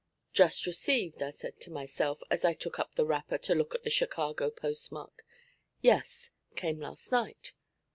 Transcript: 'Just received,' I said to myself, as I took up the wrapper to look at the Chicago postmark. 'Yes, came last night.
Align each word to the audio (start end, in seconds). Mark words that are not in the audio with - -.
'Just 0.33 0.65
received,' 0.65 1.21
I 1.21 1.29
said 1.29 1.59
to 1.59 1.69
myself, 1.71 2.23
as 2.31 2.43
I 2.43 2.53
took 2.53 2.79
up 2.79 2.95
the 2.95 3.05
wrapper 3.05 3.37
to 3.37 3.53
look 3.53 3.75
at 3.75 3.83
the 3.83 3.91
Chicago 3.91 4.49
postmark. 4.49 5.23
'Yes, 5.83 6.31
came 6.55 6.79
last 6.79 7.11
night. 7.11 7.53